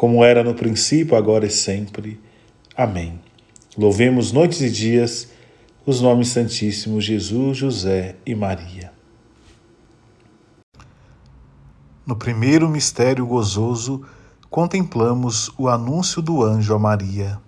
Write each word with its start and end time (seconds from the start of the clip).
como 0.00 0.24
era 0.24 0.42
no 0.42 0.54
princípio, 0.54 1.14
agora 1.14 1.44
e 1.44 1.50
sempre. 1.50 2.18
Amém. 2.74 3.20
Louvemos 3.76 4.32
noites 4.32 4.62
e 4.62 4.70
dias 4.70 5.28
os 5.84 6.00
nomes 6.00 6.28
santíssimos 6.28 7.04
Jesus, 7.04 7.58
José 7.58 8.16
e 8.24 8.34
Maria. 8.34 8.94
No 12.06 12.16
primeiro 12.16 12.66
mistério 12.66 13.26
gozoso, 13.26 14.02
contemplamos 14.48 15.50
o 15.58 15.68
anúncio 15.68 16.22
do 16.22 16.42
anjo 16.42 16.74
a 16.74 16.78
Maria. 16.78 17.38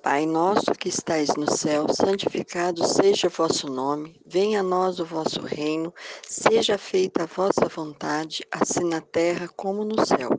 Pai 0.00 0.26
nosso 0.26 0.70
que 0.78 0.88
estais 0.88 1.30
no 1.36 1.50
céu, 1.50 1.86
santificado 1.92 2.86
seja 2.86 3.26
o 3.26 3.30
vosso 3.30 3.66
nome, 3.66 4.20
venha 4.24 4.60
a 4.60 4.62
nós 4.62 5.00
o 5.00 5.04
vosso 5.04 5.40
reino, 5.40 5.92
seja 6.22 6.78
feita 6.78 7.24
a 7.24 7.26
vossa 7.26 7.66
vontade, 7.68 8.44
assim 8.52 8.84
na 8.84 9.00
terra 9.00 9.48
como 9.56 9.84
no 9.84 10.06
céu. 10.06 10.38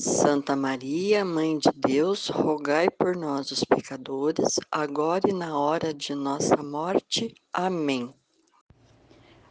Santa 0.00 0.54
Maria, 0.54 1.24
Mãe 1.24 1.58
de 1.58 1.72
Deus, 1.74 2.28
rogai 2.28 2.88
por 2.88 3.16
nós, 3.16 3.50
os 3.50 3.64
pecadores, 3.64 4.60
agora 4.70 5.28
e 5.28 5.32
na 5.32 5.58
hora 5.58 5.92
de 5.92 6.14
nossa 6.14 6.56
morte. 6.62 7.34
Amém. 7.52 8.14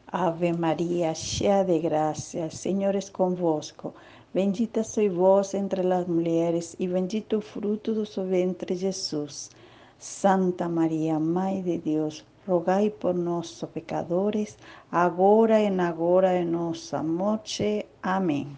Ave 0.07 0.53
Maria, 0.53 1.13
cheia 1.13 1.65
de 1.65 1.77
graça, 1.79 2.49
Senhor 2.49 2.95
é 2.95 3.01
convosco. 3.11 3.93
Bendita 4.33 4.85
sois 4.85 5.13
vós 5.13 5.53
entre 5.53 5.81
as 5.81 6.07
mulheres, 6.07 6.77
e 6.79 6.87
bendito 6.87 7.39
o 7.39 7.41
fruto 7.41 7.93
do 7.93 8.05
seu 8.05 8.25
ventre, 8.25 8.73
Jesus. 8.73 9.51
Santa 9.99 10.69
Maria, 10.69 11.19
Mãe 11.19 11.61
de 11.61 11.77
Deus, 11.77 12.23
rogai 12.47 12.89
por 12.89 13.13
nós, 13.13 13.61
pecadores, 13.73 14.57
agora 14.89 15.59
e 15.59 15.69
na 15.69 15.93
hora 15.93 16.39
de 16.39 16.45
nossa 16.45 17.03
morte. 17.03 17.85
Amém. 18.01 18.57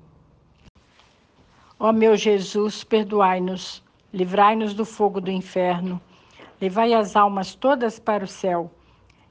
Ó 1.83 1.91
meu 1.91 2.15
Jesus, 2.15 2.83
perdoai-nos, 2.83 3.83
livrai-nos 4.13 4.75
do 4.75 4.85
fogo 4.85 5.19
do 5.19 5.31
inferno, 5.31 5.99
levai 6.61 6.93
as 6.93 7.15
almas 7.15 7.55
todas 7.55 7.97
para 7.97 8.23
o 8.23 8.27
céu 8.27 8.69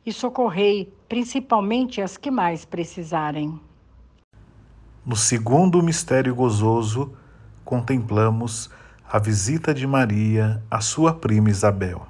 e 0.04 0.12
socorrei 0.12 0.92
principalmente 1.08 2.02
as 2.02 2.16
que 2.16 2.28
mais 2.28 2.64
precisarem. 2.64 3.60
No 5.06 5.14
segundo 5.14 5.80
mistério 5.80 6.34
gozoso, 6.34 7.12
contemplamos 7.64 8.68
a 9.08 9.20
visita 9.20 9.72
de 9.72 9.86
Maria 9.86 10.60
à 10.68 10.80
sua 10.80 11.14
prima 11.14 11.50
Isabel. 11.50 12.09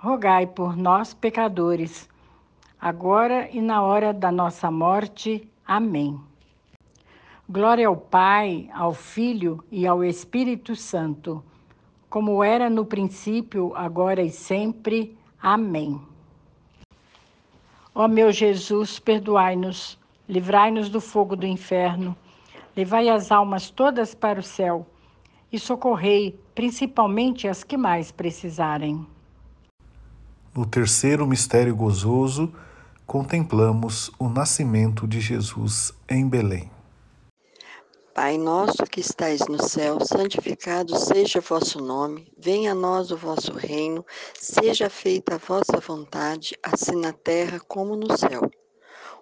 rogai 0.00 0.46
por 0.46 0.76
nós, 0.76 1.12
pecadores, 1.12 2.08
agora 2.80 3.48
e 3.50 3.60
na 3.60 3.82
hora 3.82 4.14
da 4.14 4.30
nossa 4.30 4.70
morte. 4.70 5.48
Amém. 5.66 6.20
Glória 7.48 7.88
ao 7.88 7.96
Pai, 7.96 8.70
ao 8.72 8.94
Filho 8.94 9.64
e 9.72 9.88
ao 9.88 10.04
Espírito 10.04 10.76
Santo, 10.76 11.42
como 12.08 12.44
era 12.44 12.70
no 12.70 12.84
princípio, 12.84 13.72
agora 13.74 14.22
e 14.22 14.30
sempre. 14.30 15.18
Amém. 15.42 16.00
Ó 17.92 18.06
meu 18.06 18.30
Jesus, 18.30 19.00
perdoai-nos, 19.00 19.98
livrai-nos 20.28 20.88
do 20.88 21.00
fogo 21.00 21.34
do 21.34 21.44
inferno, 21.44 22.16
levai 22.76 23.08
as 23.08 23.32
almas 23.32 23.68
todas 23.68 24.14
para 24.14 24.38
o 24.38 24.44
céu 24.44 24.86
e 25.50 25.58
socorrei 25.58 26.38
principalmente 26.54 27.48
as 27.48 27.64
que 27.64 27.76
mais 27.76 28.12
precisarem. 28.12 29.04
No 30.58 30.66
terceiro 30.66 31.24
mistério 31.24 31.72
gozoso, 31.76 32.52
contemplamos 33.06 34.10
o 34.18 34.28
nascimento 34.28 35.06
de 35.06 35.20
Jesus 35.20 35.94
em 36.10 36.28
Belém. 36.28 36.68
Pai 38.12 38.36
nosso 38.36 38.82
que 38.90 38.98
estais 38.98 39.46
no 39.46 39.62
céu, 39.62 39.98
santificado 40.04 40.98
seja 40.98 41.38
o 41.38 41.42
vosso 41.42 41.80
nome, 41.80 42.32
venha 42.36 42.72
a 42.72 42.74
nós 42.74 43.12
o 43.12 43.16
vosso 43.16 43.52
reino, 43.52 44.04
seja 44.34 44.90
feita 44.90 45.36
a 45.36 45.38
vossa 45.38 45.78
vontade, 45.78 46.56
assim 46.60 46.96
na 46.96 47.12
terra 47.12 47.60
como 47.60 47.94
no 47.94 48.18
céu. 48.18 48.50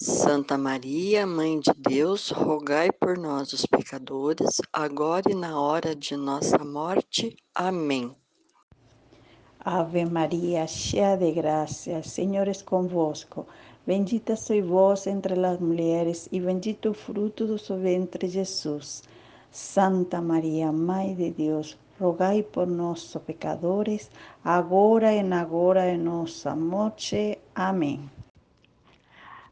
Santa 0.00 0.56
Maria, 0.56 1.26
Mãe 1.26 1.58
de 1.58 1.72
Deus, 1.76 2.30
rogai 2.30 2.88
por 2.92 3.18
nós, 3.18 3.52
os 3.52 3.66
pecadores, 3.66 4.60
agora 4.72 5.28
e 5.28 5.34
na 5.34 5.60
hora 5.60 5.92
de 5.92 6.16
nossa 6.16 6.56
morte. 6.58 7.36
Amém. 7.52 8.14
Ave 9.58 10.04
Maria, 10.04 10.68
cheia 10.68 11.16
de 11.16 11.32
graça, 11.32 12.00
Senhor 12.04 12.46
é 12.46 12.54
convosco. 12.64 13.44
Bendita 13.84 14.36
sois 14.36 14.64
vós 14.64 15.04
entre 15.08 15.34
as 15.44 15.58
mulheres, 15.58 16.28
e 16.30 16.38
bendito 16.38 16.90
o 16.90 16.94
fruto 16.94 17.44
do 17.44 17.58
seu 17.58 17.76
ventre, 17.76 18.28
Jesus. 18.28 19.02
Santa 19.50 20.22
Maria, 20.22 20.70
Mãe 20.70 21.12
de 21.16 21.32
Deus, 21.32 21.76
rogai 21.98 22.44
por 22.44 22.68
nós, 22.68 23.16
pecadores, 23.26 24.08
agora 24.44 25.12
e 25.12 25.24
na 25.24 25.44
hora 25.44 25.90
de 25.90 25.98
nossa 25.98 26.54
morte. 26.54 27.36
Amém. 27.52 28.08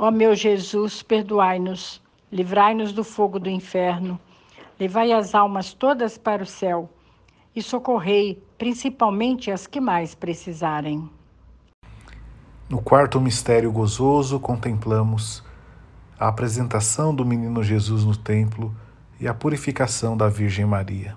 Ó 0.00 0.12
meu 0.12 0.32
Jesus, 0.32 1.02
perdoai-nos, 1.02 2.00
livrai-nos 2.30 2.92
do 2.92 3.02
fogo 3.02 3.40
do 3.40 3.50
inferno, 3.50 4.18
levai 4.78 5.10
as 5.10 5.34
almas 5.34 5.72
todas 5.72 6.16
para 6.16 6.40
o 6.40 6.46
céu 6.46 6.88
e 7.54 7.60
socorrei 7.60 8.40
principalmente 8.56 9.50
as 9.50 9.66
que 9.66 9.80
mais 9.80 10.14
precisarem. 10.14 11.10
No 12.68 12.80
quarto 12.80 13.20
mistério 13.20 13.72
gozoso, 13.72 14.38
contemplamos 14.38 15.42
a 16.16 16.28
apresentação 16.28 17.12
do 17.12 17.24
menino 17.24 17.60
Jesus 17.64 18.04
no 18.04 18.16
templo 18.16 18.72
e 19.18 19.26
a 19.26 19.34
purificação 19.34 20.16
da 20.16 20.28
Virgem 20.28 20.64
Maria. 20.64 21.16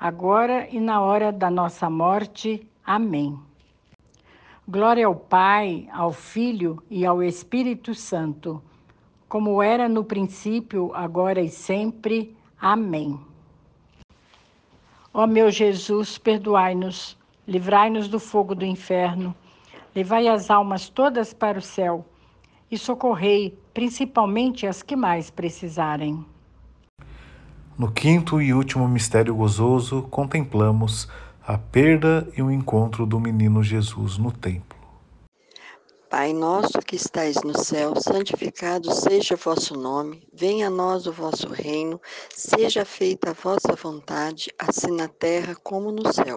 agora 0.00 0.66
e 0.70 0.80
na 0.80 1.02
hora 1.02 1.30
da 1.30 1.50
nossa 1.50 1.90
morte. 1.90 2.66
Amém. 2.82 3.38
Glória 4.66 5.06
ao 5.06 5.14
Pai, 5.14 5.86
ao 5.92 6.10
Filho 6.10 6.82
e 6.88 7.04
ao 7.04 7.22
Espírito 7.22 7.94
Santo, 7.94 8.62
como 9.28 9.62
era 9.62 9.88
no 9.88 10.02
princípio, 10.02 10.90
agora 10.94 11.42
e 11.42 11.50
sempre. 11.50 12.34
Amém. 12.58 13.20
Ó 15.12 15.26
meu 15.26 15.50
Jesus, 15.50 16.16
perdoai-nos, 16.16 17.18
livrai-nos 17.46 18.08
do 18.08 18.18
fogo 18.18 18.54
do 18.54 18.64
inferno, 18.64 19.34
levai 19.94 20.28
as 20.28 20.50
almas 20.50 20.88
todas 20.88 21.34
para 21.34 21.58
o 21.58 21.62
céu 21.62 22.06
e 22.70 22.78
socorrei 22.78 23.58
principalmente 23.74 24.66
as 24.66 24.82
que 24.82 24.96
mais 24.96 25.30
precisarem. 25.30 26.24
No 27.80 27.90
quinto 27.90 28.42
e 28.42 28.52
último 28.52 28.86
mistério 28.86 29.34
gozoso, 29.34 30.02
contemplamos 30.10 31.08
a 31.42 31.56
perda 31.56 32.28
e 32.36 32.42
o 32.42 32.50
encontro 32.50 33.06
do 33.06 33.18
menino 33.18 33.62
Jesus 33.62 34.18
no 34.18 34.30
templo. 34.30 34.78
Pai 36.10 36.34
nosso 36.34 36.78
que 36.80 36.94
estais 36.94 37.36
no 37.42 37.58
céu, 37.58 37.94
santificado 37.98 38.94
seja 38.94 39.34
o 39.34 39.38
vosso 39.38 39.78
nome, 39.78 40.28
venha 40.30 40.66
a 40.66 40.70
nós 40.70 41.06
o 41.06 41.12
vosso 41.12 41.48
reino, 41.48 41.98
seja 42.28 42.84
feita 42.84 43.30
a 43.30 43.32
vossa 43.32 43.74
vontade, 43.74 44.50
assim 44.58 44.94
na 44.94 45.08
terra 45.08 45.54
como 45.54 45.90
no 45.90 46.12
céu. 46.12 46.36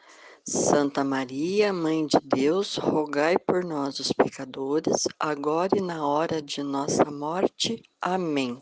Santa 0.43 1.03
Maria, 1.03 1.71
Mãe 1.71 2.07
de 2.07 2.19
Deus, 2.19 2.75
rogai 2.75 3.37
por 3.37 3.63
nós, 3.63 3.99
os 3.99 4.11
pecadores, 4.11 5.07
agora 5.19 5.77
e 5.77 5.81
na 5.81 6.05
hora 6.05 6.41
de 6.41 6.63
nossa 6.63 7.05
morte. 7.05 7.83
Amém. 8.01 8.59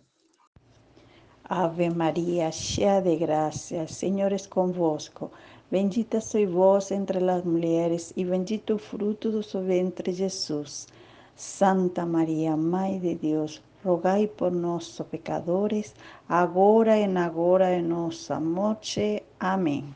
Ave 1.45 1.89
Maria, 1.89 2.51
cheia 2.51 3.01
de 3.01 3.15
graça, 3.15 3.87
Senhor 3.87 4.33
é 4.33 4.37
convosco. 4.49 5.31
Bendita 5.71 6.19
sois 6.19 6.49
vós 6.51 6.91
entre 6.91 7.17
as 7.29 7.43
mulheres 7.45 8.11
e 8.17 8.25
bendito 8.25 8.73
o 8.73 8.77
fruto 8.77 9.31
do 9.31 9.41
seu 9.41 9.63
ventre, 9.63 10.11
Jesus. 10.11 10.85
Santa 11.33 12.05
Maria, 12.05 12.57
Mãe 12.57 12.99
de 12.99 13.15
Deus, 13.15 13.61
rogai 13.85 14.27
por 14.27 14.51
nós, 14.51 15.01
pecadores, 15.09 15.95
agora 16.27 16.97
e 16.97 17.07
na 17.07 17.31
hora 17.31 17.73
de 17.73 17.81
nossa 17.81 18.37
morte. 18.37 19.23
Amém. 19.39 19.95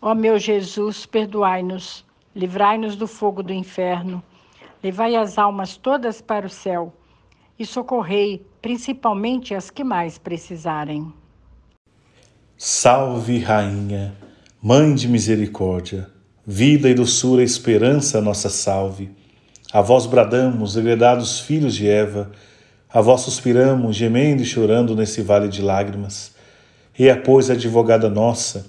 Ó 0.00 0.14
meu 0.14 0.38
Jesus, 0.38 1.06
perdoai-nos, 1.06 2.04
livrai-nos 2.34 2.94
do 2.94 3.08
fogo 3.08 3.42
do 3.42 3.52
inferno, 3.52 4.22
levai 4.82 5.16
as 5.16 5.38
almas 5.38 5.76
todas 5.76 6.20
para 6.20 6.46
o 6.46 6.50
céu 6.50 6.92
e 7.58 7.66
socorrei 7.66 8.46
principalmente 8.62 9.54
as 9.54 9.70
que 9.70 9.82
mais 9.82 10.16
precisarem. 10.16 11.12
Salve, 12.56 13.38
Rainha, 13.38 14.16
Mãe 14.60 14.92
de 14.92 15.06
misericórdia, 15.06 16.08
vida 16.44 16.88
e 16.88 16.94
doçura, 16.94 17.44
esperança, 17.44 18.20
nossa 18.20 18.48
salve. 18.48 19.10
A 19.72 19.80
vós 19.80 20.04
bradamos, 20.04 20.76
heredados 20.76 21.38
filhos 21.38 21.76
de 21.76 21.88
Eva, 21.88 22.32
A 22.88 23.00
vós 23.00 23.20
suspiramos, 23.20 23.94
gemendo 23.94 24.42
e 24.42 24.46
chorando 24.46 24.96
nesse 24.96 25.22
vale 25.22 25.46
de 25.46 25.60
lágrimas. 25.60 26.34
E 26.98 27.14
pois, 27.14 27.50
advogada 27.50 28.08
nossa, 28.08 28.66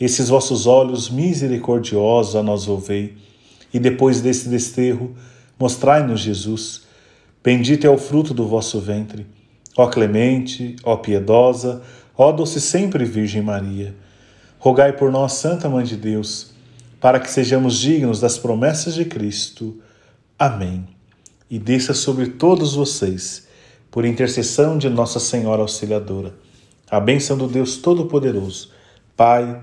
esses 0.00 0.28
vossos 0.28 0.66
olhos 0.66 1.10
misericordiosos 1.10 2.36
a 2.36 2.42
nós 2.42 2.64
volvei, 2.64 3.16
e 3.72 3.78
depois 3.78 4.20
desse 4.20 4.48
desterro, 4.48 5.14
mostrai-nos 5.58 6.20
Jesus. 6.20 6.82
Bendito 7.42 7.86
é 7.86 7.90
o 7.90 7.98
fruto 7.98 8.32
do 8.32 8.46
vosso 8.46 8.80
ventre. 8.80 9.26
Ó 9.76 9.86
clemente, 9.86 10.76
ó 10.82 10.96
piedosa, 10.96 11.82
ó 12.16 12.32
doce 12.32 12.60
sempre 12.60 13.04
Virgem 13.04 13.42
Maria. 13.42 13.94
Rogai 14.58 14.92
por 14.92 15.10
nós, 15.12 15.34
Santa 15.34 15.68
Mãe 15.68 15.84
de 15.84 15.96
Deus, 15.96 16.52
para 17.00 17.20
que 17.20 17.30
sejamos 17.30 17.78
dignos 17.78 18.20
das 18.20 18.38
promessas 18.38 18.94
de 18.94 19.04
Cristo. 19.04 19.80
Amém. 20.38 20.84
E 21.50 21.58
desça 21.58 21.94
sobre 21.94 22.26
todos 22.26 22.74
vocês, 22.74 23.46
por 23.90 24.04
intercessão 24.04 24.76
de 24.76 24.88
Nossa 24.88 25.20
Senhora 25.20 25.62
Auxiliadora, 25.62 26.34
a 26.90 27.00
bênção 27.00 27.36
do 27.38 27.46
Deus 27.46 27.76
Todo-Poderoso, 27.76 28.70
Pai, 29.16 29.62